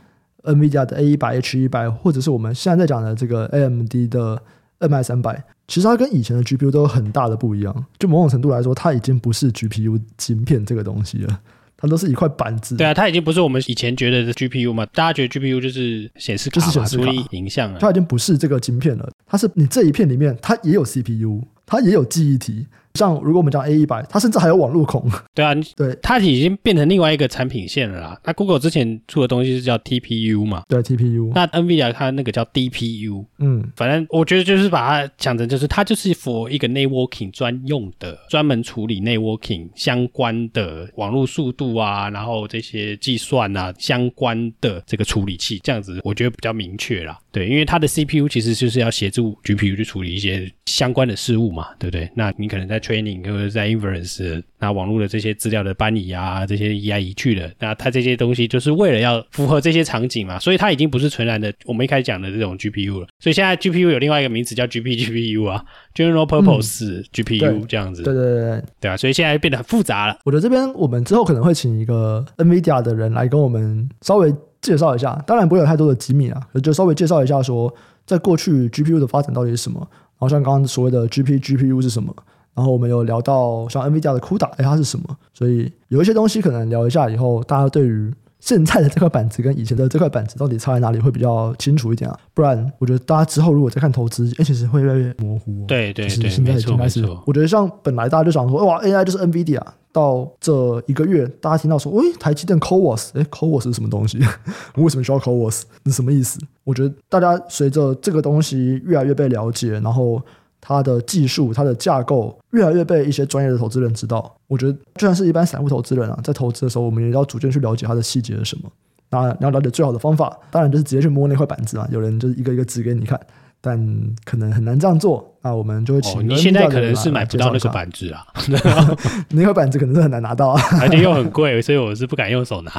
[0.45, 4.41] NVIDIA 的 A 一百、H 一百，或者是我们现在在讲的这个 AMD 的
[4.79, 7.85] MI 三百，其实它跟以前的 GPU 都有很大的不一样。
[7.99, 11.41] 就某种程度来说，它已经不是 GPU 芯片这个东西了。
[11.83, 12.77] 它都是一块板子。
[12.77, 14.87] 对啊，它已经不是我们以前觉得的 GPU 嘛？
[14.87, 17.79] 大家觉得 GPU 就是显示卡，就是显示卡，处理影像啊。
[17.81, 22.67] 它已经不是这个晶片了，它是你这一片里面，它也有 CPU，它也有记忆体。
[22.95, 25.09] 像如果我们讲 A 一百，它甚至还有网路孔。
[25.35, 28.21] 对啊，对，它已经变成另外一个产品线了啦。
[28.25, 30.63] 那 Google 之前出的东西是叫 TPU 嘛？
[30.69, 31.33] 对，TPU。
[31.35, 33.25] 那 NVIDIA 它那个叫 DPU。
[33.39, 47.19] 嗯，反正我觉得就是把它讲成就是它就是 for 一个 networking 专用的，专门处理 networking 相关的网络速度啊，然后这些计算啊相关的这个处理器，这样子我觉得比较明确啦。
[47.31, 52.11] 对，因为它的 CPU 其实就是要协助 GPU 去处理一些相关的事物嘛，对不对？
[52.15, 63.07] 那你可能在 training 或者在 inference，那网络的这些资料的搬移啊，这些移来移去的，那它这些东西就是为了要符合这些场景嘛，所以它已经不是纯然的我们一开始讲的这种 GPU 了。
[63.19, 68.03] 所以现在 GPU 有另外一个名词叫 GPGPU 啊，General Purpose GPU 这样子。
[68.03, 70.17] 对对对对，对啊，所以现在变得很复杂了。
[70.25, 74.33] 我觉得这边我们之后可能会请一个 NVIDIA 的人来跟我们稍微。
[74.63, 77.75] 介绍一下，当然不会有太多的机密啊，就稍微介绍一下说，
[78.07, 82.15] 在过去 GPU 的发展到底是什么，然然后像刚刚所谓的 GP GPU 是什么，
[82.55, 85.05] 然后我们有聊到像 NVIDIA 的 CUDA，哎，它是什么？
[85.35, 88.09] 所以有一些东西可能聊一下以后，大家对于
[88.43, 95.65] 现在的这块板子跟以前的这块板子到底差在哪里会比较清楚一点啊，不然我觉得大家之后如果再看投资，哎，其实会越来越模糊。
[95.69, 99.63] 对对对，现在已经开始，我觉得像本来大家就想说，哇，AI 就是 NVIDIA。
[99.95, 104.19] 到这一个月，大家听到说，喂，台积电 CoWoS，哎，CoWoS 是什么东西？
[104.77, 105.65] 为什么需要 CoWoS？
[105.85, 106.41] 是什么意思？
[106.65, 110.19] 我觉得大家随着这个东西越来越被了解，然后
[110.63, 114.35] 它的技术、它的架构越来越被一些专业的投资人知道。
[114.47, 118.71] 我觉得，就算是一般散户投资人啊，在投资的时候，我们也要逐渐去了解它的细节是什么。
[119.11, 121.87] 那你要了解最好的方法，当然就是直接去摸那块板子啊。
[121.91, 123.21] 有人就是一个一个指给你看。
[123.65, 123.79] 但
[124.25, 126.23] 可能很难这样做，那我们就会请、哦。
[126.25, 128.27] 你现在可能是买不到那个板子啊，
[129.31, 132.73] 那块板子可能是很难拿到啊，而且又很贵，所以我是不敢用手拿。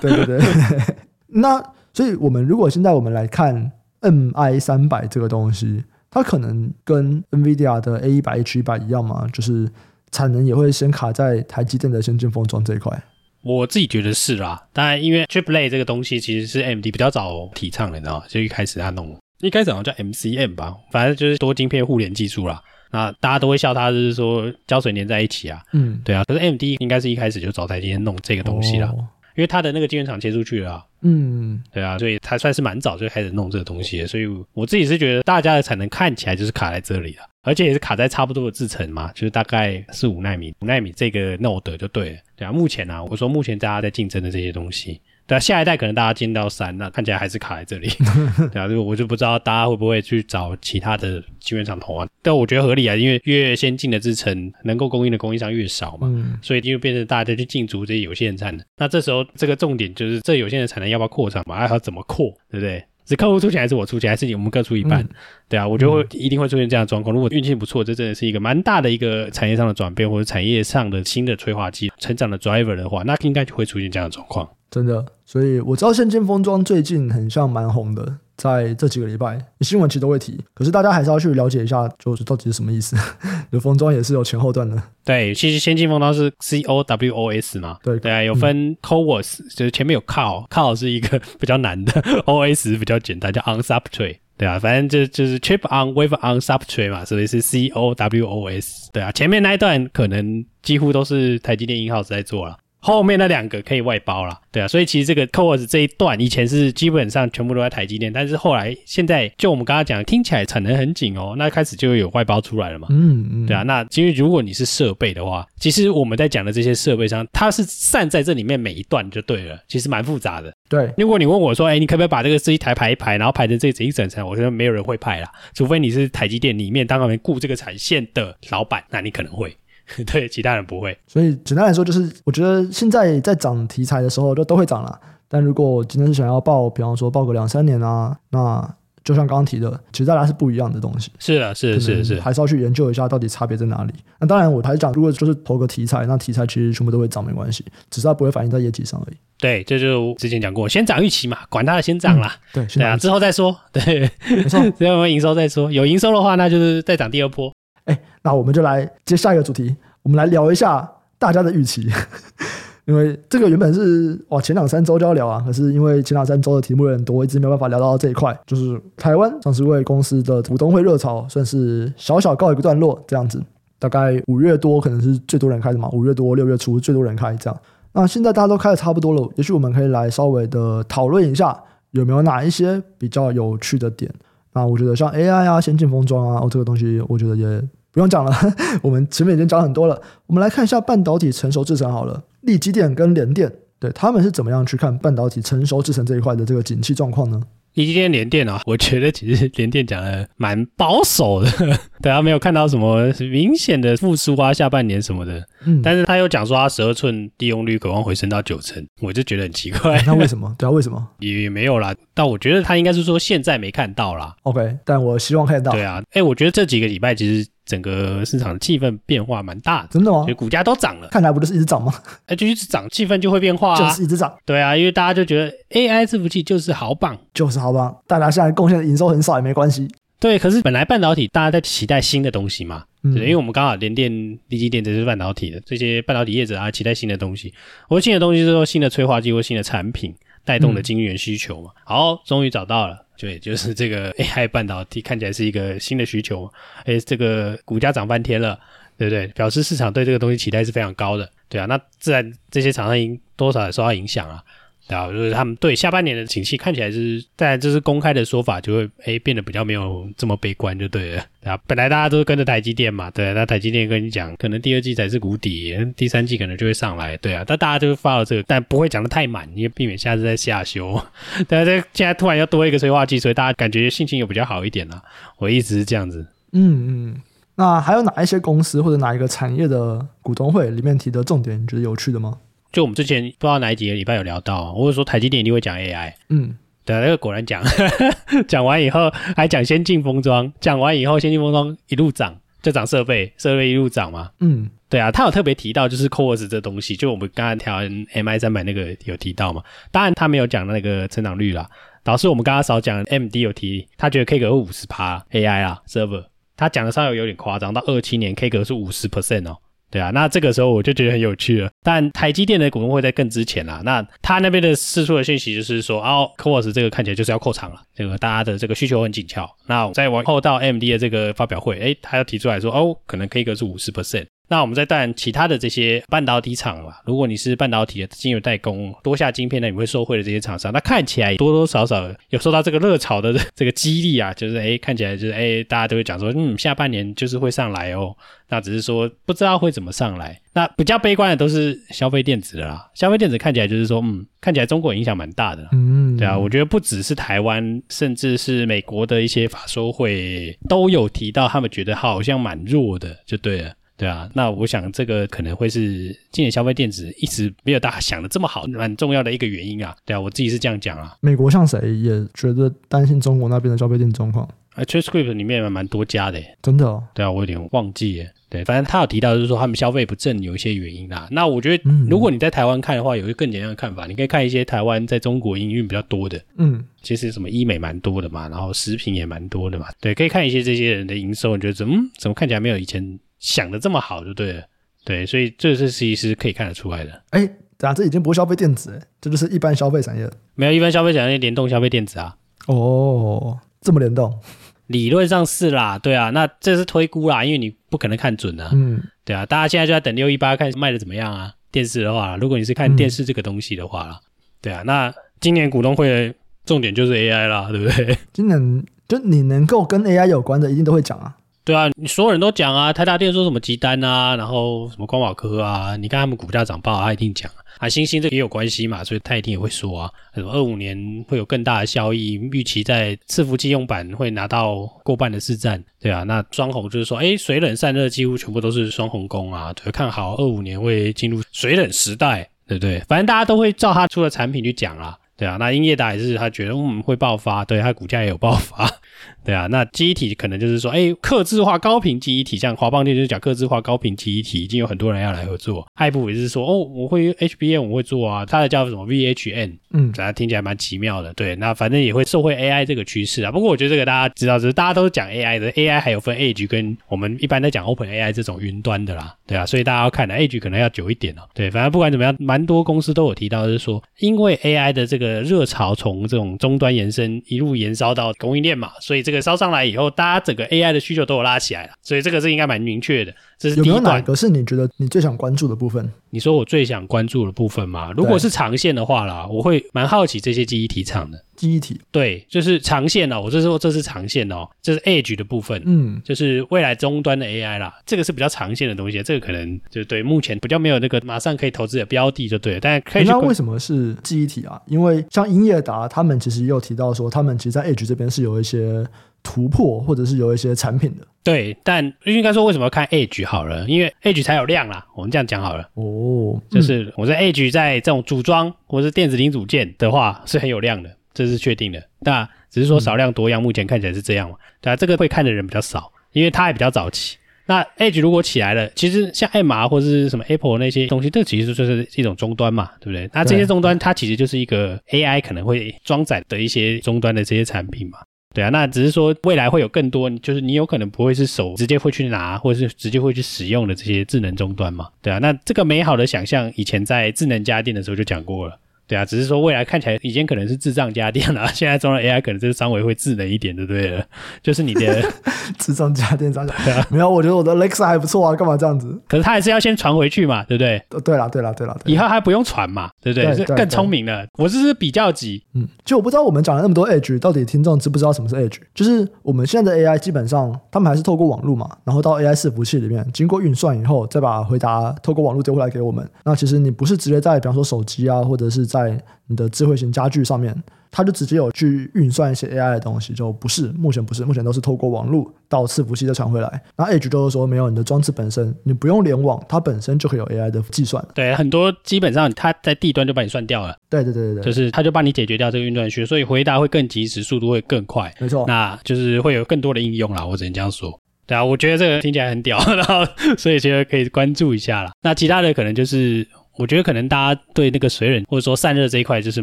[0.00, 0.40] 对对对，
[1.28, 5.84] 那所以我们如果现在我们来看 MI 三百这个东西，
[6.14, 9.26] 它可能跟 NVIDIA 的 A 一百 H 一百一样嘛？
[9.32, 9.68] 就是
[10.12, 13.02] 产能也会先卡在台积电的先进封装这一块。
[13.42, 18.26] 我自己觉得是啦，当然因为 Chiplet 这个东西其实是 AMD 比较早提倡的，你知道吗？
[18.28, 19.14] 就一开始他弄。
[19.40, 22.62] 一开始好像叫 MCM 吧，反正就是多晶片互联技术啦。
[22.92, 25.60] 那大家都会笑他，就是说胶水粘在一起啊。
[25.72, 26.22] 嗯，对啊。
[26.24, 28.98] 可是 AMD 应该是一开始就找台积电弄这个东西啦，哦、
[29.34, 30.84] 因为它的那个晶圆厂切出去了、啊。
[31.06, 34.06] 嗯，对啊，所以他算是蛮早就开始弄这个东西。
[34.06, 42.18] 所以我自己是觉得大家的产能看起来就是卡在这里了，而且也是卡在差不多的制程嘛，就是大概是五纳米，五纳米这个 node 就对了。
[42.34, 45.00] 对啊，目前啊，我说目前大家在竞争的这些东西。
[45.26, 47.88] 对啊，下一代可能大家进到三，那看起来还是卡在这里。
[48.52, 52.06] 对啊，就我就不知道大家会不会去找其他的晶圆厂投啊。
[52.22, 58.64] 但我觉得合理啊，因为越先进的制程能够供应的供应商越少嘛，嗯、所以就变成大家去竞逐这些有限产能。
[58.76, 61.56] 那这时候这个重点就是这有限的产能要不要扩厂嘛？
[61.56, 62.84] 还要怎么扩，对不对？
[63.06, 65.02] 是客户出钱还是我出钱，还是我们各出一半？
[65.02, 65.08] 嗯、
[65.48, 67.14] 对啊，我觉得会一定会出现这样的状况。
[67.14, 74.48] 如果运气不错，这真的是一个蛮大的一个产业上的转变，或者产业上的新的催化剂、成长的 driver 的话，那应该就会出现这样的状况。
[74.74, 82.96] 真的，所以我知道先进封装最近很像蛮红的，在这几个礼拜新闻其实都会提，可是大家还是要去了解一下，就是到底是什么意思。
[83.52, 84.82] 有封装也是有前后段的。
[85.04, 91.92] 对，其实先进封装是 C O W O S 嘛，对对啊，有分 CoWoS，、嗯、就是前面有 CoW，CoW 是一个比较难的，
[92.26, 98.50] O S 比较简单，叫 On Substrate，对啊，反正就就是 Chip on Wafer on Substrate 嘛，所以是 C O W O
[98.50, 102.56] S，对啊，前面那一段可能几乎都是台积电 in-house 在做了。
[102.84, 120.52] 后面那两个可以外包了，对啊，所以其实这个 CoWoS 这一段以前是基本上全部都在台积电，但是后来现在就我们刚刚讲，听起来产能很紧哦，那开始就有外包出来了嘛，嗯嗯，对啊，那其实如果你是设备的话，其实我们在讲的这些设备上，它是散在这里面每一段就对了，其实蛮复杂的。
[120.68, 124.26] 对，如果你问我说，哎，你可不可以把这个这一台排一排，然后排成这这一整层？
[124.26, 129.56] 我觉得没有人会派啦，除非你是台积电里面当然顾这个产线的老板，那你可能会。
[130.10, 130.96] 对，其他人不会。
[131.06, 134.98] 所以简单来说，就是我觉得现在在涨题材的时候，就都会涨了。
[135.28, 141.10] 但如果今天是想要报，比方说报个两三年啊，那就像刚刚提的，其实大家是不一样的东西。
[141.18, 143.92] 是的，是的，是的，是，还是要去研究一下到底差别在哪里。
[144.18, 149.16] 那当然，我还是讲，如果就是投个题材，那题材其实全部都会涨，没关系，只是它不会反映在业绩上而已。
[149.38, 152.32] 对，这就之前讲过，先涨预期嘛，管它的先涨啦。
[152.54, 153.54] 嗯、对，对啊，之后再说。
[153.72, 155.70] 对，没错， 只要有营收再说。
[155.70, 157.52] 有营收的话，那就是再涨第二波。
[157.84, 161.88] 哎，那我们就来接下一个主题，我们来聊一下大家的预期。
[162.86, 168.38] 因为这个原本是哇，前两三周就要聊啊，可是因为前两三周的题目有点多，一直没有办法聊到这一块。
[168.46, 173.42] 就是台湾上市柜公司的股东会热潮，算是小小告一个段落这样子。
[173.78, 177.58] 大概五月多可能是最多人开的嘛，五月多六月初最多人开这样。
[177.92, 181.58] 那现在大家都开的差不多了，也许我们可以来稍微的讨论一下，
[181.92, 184.12] 有没有哪一些比较有趣的点。
[184.54, 188.32] 那我觉得像 AI 啊、先进封装啊，哦，这个东西我觉得也不用讲了，
[188.82, 190.00] 我们前面已经讲很多了。
[190.26, 192.22] 我们来看一下半导体成熟制程好了。
[192.40, 197.40] 力积电跟联电，对他们是怎么样去看半导体成熟制程这一块的这个景气状况呢？
[197.74, 201.50] 力积电、联电啊，我觉得其实联电讲的蛮保守的，
[202.02, 205.44] 对啊，没有看到什么明显的复苏啊，下半年什么的。
[205.66, 210.02] 嗯，但是他又讲说他十二寸利用率渴望回升到九成，我就觉得很奇怪。
[210.06, 210.54] 那为什么？
[210.58, 211.08] 对啊，为什么？
[211.20, 214.34] 也没有啦，但我觉得他应该是说现在没看到啦。
[214.42, 215.72] OK，但我希望看到。
[215.72, 217.48] 对啊，哎，我觉得这几个礼拜其实。
[217.64, 220.24] 整个市场的气氛变化蛮大的，真的吗？
[220.26, 221.92] 就股价都涨了，看来不就是一直涨吗？
[222.26, 224.32] 哎，就一直涨，气氛就会变化，就是一直涨。
[224.44, 227.96] 对啊，因为大家就觉得 AI 伺服器就是好棒，就是好棒。
[228.06, 229.88] 大家现在贡献的营收很少也没关系。
[230.20, 234.10] 对，可是本来半导体大家在期待新的东西嘛，嗯、对，因为我们刚好联电、
[234.48, 237.52] 力积电这是半导体的，这些半导体业者啊期待新的东西。
[237.88, 241.70] 我说新的东西是说新的催化剂或新的产品带动的晶圆需求嘛。
[241.74, 243.03] 嗯、好，终于找到了。
[243.16, 246.52] 对，就是这个 AI 半导体看起来是一个新的需求，
[246.84, 248.58] 哎，这个股价涨半天了，
[248.98, 249.26] 对不对？
[249.28, 254.42] 表示市场对这个东西期待是非常高的，对啊，那自然这些厂商应多少也受到影响啊。
[254.86, 261.24] 然后就是他们对下半年的景气看起来是，当然这是公开的说法，就会诶变得比较没有这么悲观，就对了。
[261.42, 267.42] 对啊，本来大家都是跟着台积电嘛，对，那台积电跟你讲，可能第二季才是谷底，第三季可能就会上来，对啊。
[267.46, 271.00] 但大家就发了这个，但不会讲的太满，因为避免下次再下修。
[271.48, 275.02] 对啊，这现在突然要多一个催化剂，所以大家感觉心情有比较好一点了。
[275.38, 276.26] 我一直是这样子。
[276.52, 277.22] 嗯嗯。
[277.56, 282.36] 那还有哪一些公司或者哪一个产业的股东会里面提的重点，你觉得有趣的吗？
[282.74, 287.62] 就我们之前不知道哪几个礼拜有聊到，或者说台积电一定会讲 AI，嗯，对，那个果然讲，
[288.48, 301.70] 讲完以后还讲先进封装，讲完以后先进封装一路涨，就涨设备，设备一路涨嘛，嗯，对啊，他有特别提到就是 CoWoS 这东西，就我们刚才调 MI 三百那个有提到嘛，当然他没有讲那个成长率啦，
[302.02, 306.24] 导致我们刚刚少讲 MD 有提，他觉得 K 格五十趴 AI 啊 server，
[306.56, 309.58] 他讲的稍微有点夸张，到二七年 K 格是五十 percent 哦。
[309.94, 311.70] 对啊，那这个时候我就觉得很有趣了。
[311.84, 319.48] 但台积电的股东会在更之前啦，那他那边的释出的信息就是说，哦 c o r s 这个看起来就是要扩厂了，这个大家的这个需求很紧俏。
[319.68, 324.26] 那再往后到 MD 的这个发表会，诶，他又提出来说，哦，可能 K 个是五十 percent。
[324.48, 338.14] 那我们再谈其他的这些半导体厂嘛，如果你是半导体的晶圆代工，多下晶片，那你会受惠的这些厂商，那看起来多多少少有受到这个热潮的这个激励啊，就是哎看起来就是哎大家都会讲说，嗯，下半年就是会上来哦。
[338.50, 340.38] 那只是说不知道会怎么上来。
[340.52, 345.66] 那比较悲观的都是消费电子的啦，消费电子看起来就是说，嗯，看起来中国影响蛮大的。
[345.72, 353.72] 嗯，对啊，我觉得不只是台湾，甚至是美国的一些法说会都有提到，他们觉得好像蛮弱的，就对了。
[353.96, 359.94] 对啊，那我想这个可能会是今年消费电子一直没有大家想的这么好，蛮重要的一个原因啊。
[360.04, 361.16] 对啊，我自己是这样讲啊。
[361.20, 364.48] 美国像谁也觉得担心中国那边的消费电子状况？
[364.74, 367.04] 啊，Transcript 里面还蛮多家的，真的哦。
[367.14, 368.32] 对啊，我有点忘记耶。
[368.50, 371.28] 对，反正他有提到就是说他们消费不振有一些原因啦。
[371.30, 379.86] 那我觉得如果你在台湾看的话，有一个更简单的看法，你可以看一些台湾在中国营运比较多的，嗯，其实什么医美蛮多的嘛，然后食品也蛮多的嘛。
[380.00, 383.18] 对，可以看一些这些人的营收，你觉得怎么怎么看起来没有以前。
[383.44, 384.62] 想的这么好就对了，
[385.04, 387.22] 对，所以这是其实可以看得出来的。
[387.28, 390.26] 哎，对啊，这已经不是消费电子，这就是一般消费产业。
[390.54, 392.34] 没有一般消费产业联动消费电子啊。
[392.68, 394.40] 哦，这么联动？
[394.86, 398.70] 理论上是啦，对啊，那这是推估啦，因为你不可能看准啊。
[398.72, 401.52] 嗯，对啊，大家现在就在等六一八看卖的怎么样啊？
[401.70, 404.24] 电视的话，如果你是看电视这个东西的话，嗯、
[404.62, 408.16] 对啊，那今年股东会的重点就是 AI 啦，对不对？
[408.32, 411.36] 今年就你能够跟 AI 有关的，一定都会讲啊。
[411.64, 417.88] 对啊，你所有人都讲啊，台达电说什么集单啊，然后什么光宝科啊，你看他们股价涨爆，他一定讲啊。
[417.88, 425.82] 星星这也有关系嘛，所以他一定也会说啊，什么二五年会有更大的效益，预期在伺服器用板会拿到过半的市占。
[425.98, 433.00] 对啊，那双鸿就是说，诶，水冷散热几乎全部都是双鸿功啊，对，看好二五年会进入水冷时代，对不对？
[433.08, 435.18] 反正大家都会照他出的产品去讲啊。
[435.36, 438.88] 对啊，那英业达也是他觉得嗯会爆发，对，他股价也有爆发。
[439.44, 445.86] 对啊，那记忆体可能就是说，哎，客制化高频记忆体，像华邦电就是讲客制化高频记忆体，已经有很多人要来合作。
[445.94, 451.32] 爱普也是说，哦，我会 HBM，我会做啊，它的叫什么 VHN，嗯，反正听起来蛮奇妙的。
[451.34, 453.52] 对，那反正也会受惠 AI 这个趋势啊。
[453.52, 459.34] 不过我觉得这个大家知道，就是大家都讲 AI 的，AI 还有分 Edge 跟我们一般在讲 Open AI 这种云端的啦。
[459.46, 461.42] 对啊，所以大家要看的 Edge 可能要久一点哦。
[461.52, 473.34] 对，反正不管怎么样，蛮多公司都有提到，就是说，因为 AI 的这个热潮从这种终端延伸，一路延烧到供应链嘛，所以这个烧上来以后，大家整个 AI 的需求都有拉起来了，所以这个是应该蛮明确的。
[473.58, 473.96] 这是第一段。
[473.96, 476.10] 有没有哪个是你觉得你最想关注的部分？
[476.30, 478.12] 你说我最想关注的部分吗？
[478.16, 481.44] 如果是长线的话啦，我会蛮好奇这些记忆体厂的。
[481.56, 483.40] 记忆体对，就是长线哦。
[483.40, 487.94] 我是说这是长线哦，这是 Edge 的部分，嗯，就是未来终端的 AI 啦。
[488.06, 492.80] 这个是比较长线的东西，这个可能就对目前比较没有那个马上可以投资的标的就对了。
[492.80, 493.24] 但可以。
[493.24, 494.80] 那为什么是记忆体啊？
[494.86, 499.06] 因为像英业达他们其实也有提到说，他们其实，在 Edge 这边是有一些。
[499.46, 505.06] 突破，或者是有一些产品的，对，但应该说为什么要看 Edge 好了，因为 Edge 才有量啦。
[505.14, 512.02] 我们这样讲好了，哦，就是我在 Edge 在这种组装或者是电子零组件的话是很有量的，这是确定的。
[512.20, 514.56] 那只是说少量多样，目前看起来是这样嘛？
[514.80, 517.36] 对啊，这个会看的人比较少，因为它还比较早期。
[517.66, 523.28] 那 Edge 如果起来了，其实像 MR 或者是什么 Apple 那些东西，这其实就是一种终端嘛，对不对？
[523.32, 528.18] 那这些终端它其实就是一个 AI 可能会装载的一些终端的这些产品嘛。
[528.52, 535.08] 对啊，那只是说未来会有更多，就是你有可能不会是手直接会去拿，或者是直接会去使用的这些智能终端嘛。
[535.22, 538.78] 对啊，那这个美好的想象以前在智能家电的时候就讲过了。
[539.06, 544.24] 对啊，只是说未来看起来以前可能是智障家电了， 现在装了 AI 可能就是稍微会智能一点，对不对？
[544.62, 545.22] 就是你的
[545.78, 546.54] 智障家电
[547.10, 549.18] 没有，我觉得我的 Alexa 还不错啊，干嘛这样子？
[549.28, 551.02] 可是它还是要先传回去嘛，对不对？
[551.24, 553.54] 对了，对了，对了，以后还不用传嘛，对不对？
[553.54, 554.46] 是更聪明了。
[554.58, 558.78] 我这是比较级，嗯，就我不知道我们讲了那么多 Edge，到底听众知不知道什么是 Edge？
[558.94, 566.28] 就是我们现在的 AI 基本上他们还是透过网络嘛，然后到 AI 伺服器里面经过运算以后，再把回答透过网络丢回来给我们。
[566.44, 570.72] 那其实你不是直接在比方说手机啊，或者是在你的智慧型家具上面，
[571.10, 576.82] 它就直接有去运算一些 AI 的东西，就不是，目前不是，目前都是透过网络到伺服器再传回来。
[576.96, 581.24] 那 Edge 就是说，没有你的装置本身，你不用联网，它本身就可以有 AI 的计算。
[581.34, 583.96] 对，很多基本上它在地端就把你算掉了。
[584.08, 588.32] 对对对对对，就是它就帮你解决掉这个运算需，所以回答会更及时，速度会更快。
[588.40, 590.46] 没错，那就是会有更多的应用啦。
[590.46, 591.20] 我只能这样说。
[591.46, 593.26] 对啊，我觉得这个听起来很屌， 然后
[593.58, 595.12] 所以觉得可以关注一下啦。
[595.22, 596.46] 那其他的可能就是。
[596.76, 599.62] 我觉得可能大家对那个水冷或者说散热这一块就是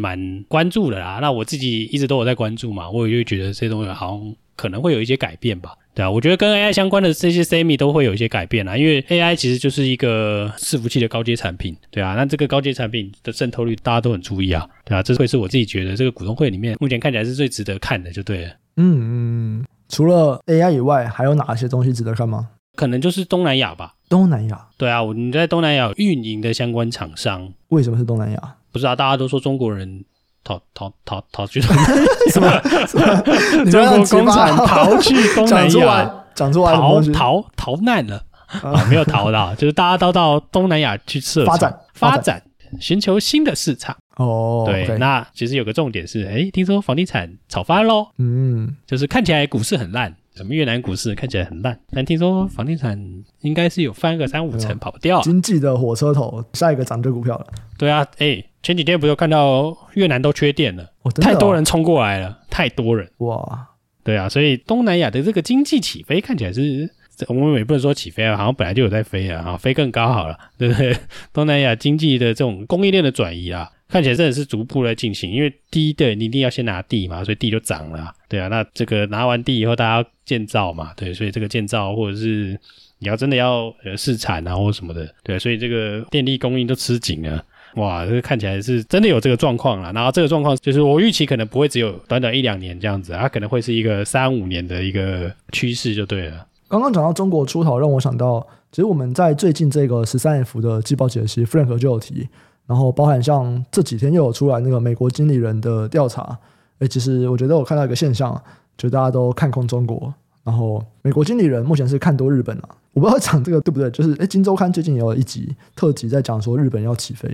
[0.00, 1.18] 蛮关注的啦。
[1.20, 5.74] 那我自己一直都有在关注嘛，我也就觉得这些东西好像可能会有一些改变吧。
[5.94, 11.76] 对啊，我觉得跟 AI 相关的这些 Semi 都会有一些改变啦，因为 AI 其实就是一个伺服器的高阶产品。
[11.90, 14.66] 对啊，那这个高阶产品的渗透率大家都很注意啊。
[14.86, 18.50] 对啊，这会是我自己觉得这个股东会里面目前看起来是最值得看的，就对了。
[18.78, 22.48] 嗯嗯，除了 AI 以外，还有哪些东西值得看吗？
[22.76, 23.94] 可能就是东南亚吧。
[24.08, 28.56] 东南亚，对啊，我你在东南亚运营的相关厂商，为什么是东南亚？
[28.70, 30.04] 不知道，大家都说中国人
[30.44, 32.60] 逃逃逃逃去东南亚，什么？
[32.86, 33.70] 什么？
[33.70, 38.24] 中国工厂逃去东南亚，讲出来逃逃逃难了。
[38.62, 38.84] 啊？
[38.90, 42.42] 没有逃到，就是大家都到东南亚去设发展发展，
[42.78, 43.96] 寻求新的市场。
[44.16, 50.14] 哦，对，okay 那其实有个重点是，哎，听说房地产炒翻喽，嗯，就是看起来股市很烂。
[50.34, 52.98] 什么越南股市看起来很烂，但听说房地产
[53.40, 55.20] 应该是有翻个三五成跑不掉。
[55.20, 57.46] 经济的火车头，下一个涨这股票了。
[57.76, 63.68] 对啊，哎，前几天不是有看到越南都缺电了，哦哦、太多人冲过来了，太多人哇！
[64.02, 66.90] 对啊，所以东南亚的这个经济起飞看起来是，
[67.28, 70.96] 我们也不能说起飞啊，好像本来就有在飞啊，飞更高好了，对不对？
[71.32, 73.70] 东南亚经济的这种供应链的转移啊。
[73.92, 78.48] 看起来真的是逐步在进行，因为第一对你一定要先拿地嘛，所以地就涨了，对啊。
[78.48, 82.58] 那这个拿完地以后，大家建造嘛，对，所以这个建造或者是
[83.00, 89.92] 你要真的要呃试产啊或什么的，对，所以这个电力供应都吃紧了，哇，这个看起来是真的有这个状况了。
[89.92, 96.46] 然后这个状况就是我预期可能不会只有短短一两年这样子，它可能会是一个三五年的一个趋势就对了。
[96.66, 102.26] 刚刚讲到中国出逃，让我想到，其实我们在最近这个十三 F 的季报解析，Frank 就有提。
[102.66, 106.38] 然后包含像这几天又有出来那个美国经理人的调查，
[106.78, 108.40] 诶，其实我觉得我看到一个现象，
[108.76, 110.12] 就大家都看空中国，
[110.44, 117.28] 然后美国经理人目前是看多日本啊，我不知道讲这个对不对，就是诶，金周刊最近也有一集特辑在讲说日本要起飞，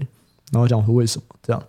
[0.51, 1.63] 然后讲说为什么这样，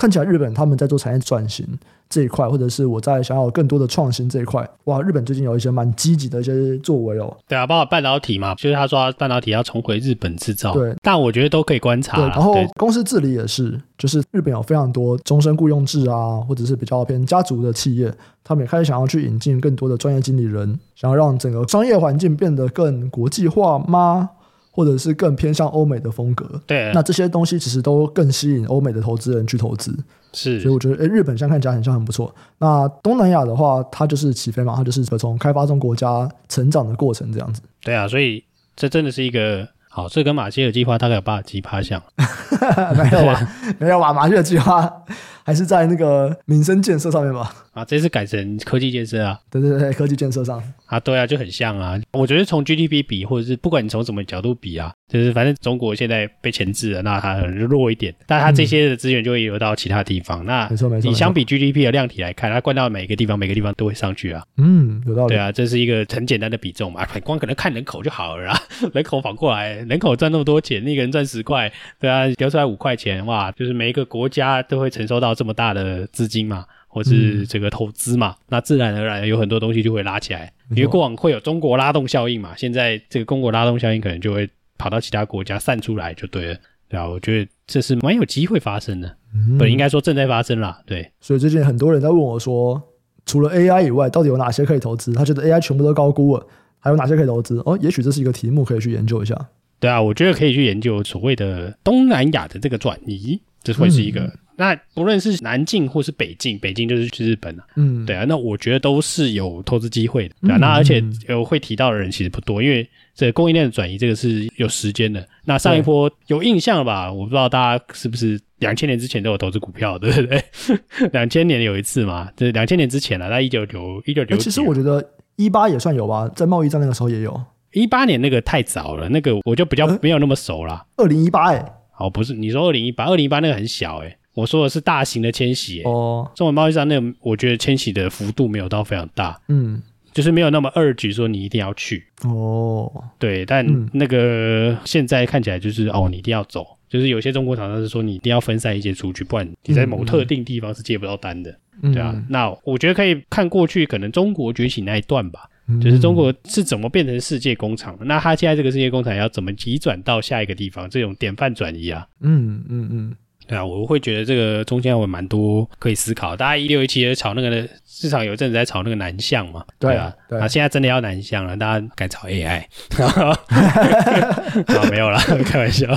[0.00, 1.66] 看起来日本他们在做产业转型
[2.08, 7.36] 这一块，或者是我在想要更多的创新这一块，哇，日本最近有一些蛮积极的一些作为哦。
[7.46, 10.72] 对啊，包括半导体嘛，就是他说半导体要重回日本制造。
[10.72, 12.16] 对，但我觉得都可以观察。
[12.16, 18.10] 对，然后公司治理也是，就是日本有非常多终身雇佣制啊，或者是比较偏家族的企业，
[18.42, 24.30] 他们也开始想要去引进更多的专业经理人，想要让整个商业环境变得更国际化吗？
[24.70, 29.92] 或者是更偏向欧美的风格，对，那这些东西其实都更吸引欧美的投资人去投资，
[30.32, 32.32] 是，所以我觉得，诶，日本现在看起来很像很不错。
[32.58, 37.60] 那东南亚的话，它就是起飞嘛，它就是从开发中国家成长的过程这样子。
[37.82, 38.44] 对啊，所以
[38.76, 42.00] 这真的是一个好，这跟马歇尔计划大概有八几趴像，
[42.96, 43.52] 没有吧？
[43.78, 44.12] 没有吧？
[44.12, 45.02] 马歇尔计划
[45.44, 47.54] 还是在那个民生建设上面吧。
[47.72, 51.96] 啊，这次改成科技建设啊，对对对，科技建设上啊，对啊，就很像啊。
[52.12, 60.42] 我觉得从 GDP 比，或者是不管你从什么角度比啊，就是反正中国现在被钳制了，那它很弱一点，但它这些的资源就会流到其他地方。
[60.42, 64.42] 嗯、那没错没错，你相比 GDP 的量体来看，它灌到每个地方，每个地方都会上去啊。
[64.56, 65.34] 嗯，有道理。
[65.34, 68.58] 对啊，这是一个很简单的比重嘛，光可能看人口就好了啊。
[68.92, 76.64] 人口反过来，人口赚那么多钱，那个人赚十块，对啊，丢出来五块钱，哇，就是每一个国家都会承受到这么大的资金嘛。
[76.92, 86.56] 或是这个投资嘛，嗯，那自然而然有很多东西就会拉起来，因为过往会有中国拉动效应嘛，现在这个中国拉动效应可能就会跑到其他国家散出来就对了，
[86.88, 91.08] 对啊，我觉得这是蛮有机会发生的，嗯，不应该说正在发生啦，对。
[91.20, 92.82] 所以最近很多人在问我说，
[93.24, 95.12] 除了 AI 以外，到底有哪些可以投资？
[95.12, 96.44] 他觉得 AI 全部都高估了，
[96.80, 97.62] 还有哪些可以投资？
[97.64, 99.36] 哦，也许这是一个题目可以去研究一下。
[99.78, 104.28] 对啊，我觉得可以去研究所谓的东南亚的这个转移，这会是一个。
[104.60, 115.26] 嗯那不论是南进或是北进，北进就是去日本了，嗯，对啊，那我觉得都是有投资机会的，对啊，嗯、那而且有会提到的人其实不多，因为这个供应链的转移这个是有时间的。
[115.46, 117.10] 那上一波有印象吧？
[117.10, 120.44] 我不知道大家是不是两千年之前都有投资股票，对不对？
[121.12, 124.36] 两千年有一次嘛，就是两千年之前了，在一九九一九九。
[124.36, 125.02] 其实我觉得
[125.36, 127.40] 一八也算有吧，在贸易战那个时候也有。
[127.72, 130.84] 一八年那个太早了，那个我就比较没有那么熟了。
[130.98, 131.64] 二零一八哎，
[131.98, 134.16] 哦，不是，你说二零一八，二零一八那个很小哎、欸。
[134.34, 142.06] 我说的是大型的迁徙哦，中文贸易战那个，我觉得迁徙的幅度没有到非常大，嗯，就是没有那么 urge 说你一定要去。
[142.22, 155.48] 哦，对，但那个现在看起来就是哦，你一定要走，就是有些中国厂商是说你一定要分散一些出去，不然你在某特定地方是接不到单的，对啊，那我觉得可以看过去可能中国崛起那一段吧，
[155.82, 163.16] 就是中国是怎么变成世界工厂的，那它现在这个世界工厂要怎么急转到下一个地方，这种典范转移啊，嗯嗯嗯。
[163.50, 166.36] 对啊，我会觉得这个中间有蛮多可以思考。
[166.36, 172.62] 大家一六一七也炒那个市场有一阵子在炒那个南向嘛，对啊，对啊，现在真的要南向了，大家改炒 AI。
[173.02, 175.88] 啊，没有啦，开玩笑。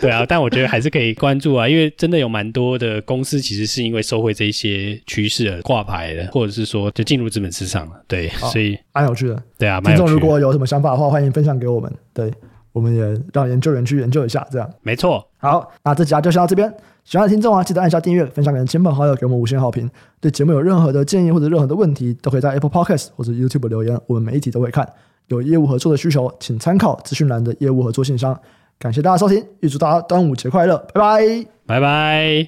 [0.00, 8.00] 对啊，但我觉得还是可以关注啊，因为真的有蛮多的公司其实是因为受惠这一些趋势而挂牌的，或者是说就进入资本市场了。
[8.06, 9.42] 对，所以蛮有趣的。
[9.58, 10.06] 对啊，蛮有趣的。
[10.06, 11.92] 听众如果有什么想法的话，欢迎分享给我们。
[12.14, 12.32] 对。
[12.76, 15.26] 我们也让研究员去研究一下，这样没错。
[15.38, 16.70] 好，那这集啊就先到这边。
[17.04, 19.90] 喜欢的听众啊，记得按下订阅，分享给亲朋好友，给我们五星好评。
[20.20, 24.86] 对节目有任何的建议或者任何的问题，都可以在 Apple Podcast 或者 YouTube 留言，我们每一集都会看。
[25.28, 28.38] 有业务合作的需求，请参考资讯栏的业务合作信箱。
[28.78, 32.44] 感谢大家收听，预祝大家端午节快乐，拜拜，拜拜。